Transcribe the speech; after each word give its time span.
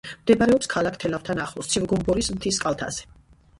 მდებარეობს 0.19 0.69
ქალაქ 0.73 0.97
თელავთან 1.03 1.43
ახლოს, 1.45 1.71
ცივგომბორის 1.75 2.33
მთის 2.39 2.61
კალთაზე. 2.67 3.09